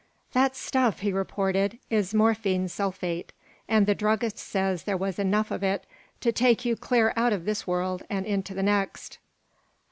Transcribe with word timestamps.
"That 0.33 0.55
stuff," 0.55 1.01
he 1.01 1.13
reported, 1.13 1.77
"is 1.91 2.11
morphine 2.11 2.67
sulphate, 2.69 3.33
and 3.69 3.85
the 3.85 3.93
druggist 3.93 4.39
says 4.39 4.81
there 4.85 4.97
was 4.97 5.19
enough 5.19 5.51
of 5.51 5.61
it 5.61 5.85
to 6.21 6.31
take 6.31 6.65
you 6.65 6.75
clear 6.75 7.13
out 7.15 7.33
of 7.33 7.45
this 7.45 7.67
world 7.67 8.01
and 8.09 8.25
into 8.25 8.55
the 8.55 8.63
next." 8.63 9.19